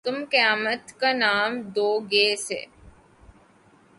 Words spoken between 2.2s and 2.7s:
اِسے